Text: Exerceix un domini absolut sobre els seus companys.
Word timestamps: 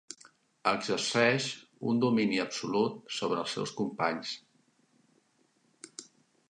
Exerceix 0.69 1.49
un 1.91 2.01
domini 2.05 2.39
absolut 2.45 3.13
sobre 3.19 3.41
els 3.45 3.55
seus 3.59 3.75
companys. 3.83 4.35